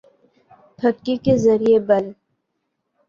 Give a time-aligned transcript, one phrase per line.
[0.79, 2.05] پھکی کے زریعے بل